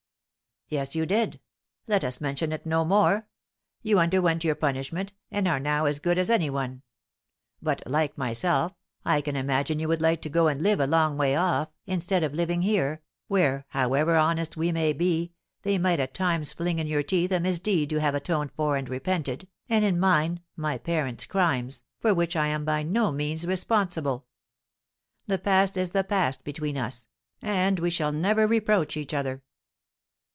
[0.69, 1.41] "Yes, you did;
[1.85, 3.27] let us mention it no more.
[3.81, 6.81] You underwent your punishment, and are now as good as any one.
[7.61, 8.71] But, like myself,
[9.03, 12.23] I can imagine you would like to go and live a long way off, instead
[12.23, 15.33] of living here, where, however honest we may be,
[15.63, 18.87] they might at times fling in your teeth a misdeed you have atoned for and
[18.87, 24.25] repented, and, in mine, my parents' crimes, for which I am by no means responsible.
[25.27, 27.07] The past is the past between us,
[27.41, 29.43] and we shall never reproach each other."